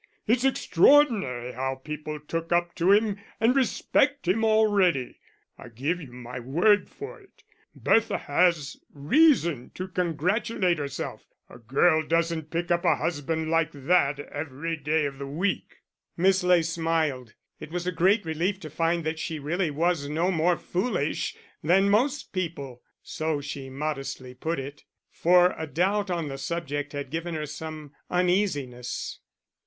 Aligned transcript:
It's 0.25 0.43
extraordinary 0.43 1.51
how 1.51 1.75
people 1.75 2.19
took 2.19 2.51
up 2.51 2.73
to 2.73 2.91
him 2.91 3.17
and 3.39 3.55
respect 3.55 4.27
him 4.27 4.43
already.... 4.43 5.19
I 5.59 5.69
give 5.69 6.01
you 6.01 6.11
my 6.11 6.39
word 6.39 6.89
for 6.89 7.21
it, 7.21 7.43
Bertha 7.75 8.17
has 8.17 8.77
reason 8.91 9.69
to 9.75 9.87
congratulate 9.87 10.79
herself 10.79 11.27
a 11.51 11.59
girl 11.59 12.01
doesn't 12.01 12.49
pick 12.49 12.71
up 12.71 12.83
a 12.83 12.95
husband 12.95 13.51
like 13.51 13.69
that 13.73 14.19
every 14.19 14.75
day 14.75 15.05
of 15.05 15.19
the 15.19 15.27
week." 15.27 15.75
Miss 16.17 16.43
Ley 16.43 16.63
smiled; 16.63 17.35
it 17.59 17.69
was 17.69 17.85
a 17.85 17.91
great 17.91 18.25
relief 18.25 18.59
to 18.61 18.71
find 18.71 19.03
that 19.03 19.19
she 19.19 19.37
really 19.37 19.69
was 19.69 20.09
no 20.09 20.31
more 20.31 20.57
foolish 20.57 21.37
than 21.63 21.91
most 21.91 22.33
people 22.33 22.81
(so 23.03 23.39
she 23.39 23.69
modestly 23.69 24.33
put 24.33 24.57
it), 24.57 24.83
for 25.11 25.53
a 25.59 25.67
doubt 25.67 26.09
on 26.09 26.27
the 26.27 26.39
subject 26.39 26.91
had 26.93 27.11
given 27.11 27.35
her 27.35 27.45
some 27.45 27.93
uneasiness. 28.09 29.19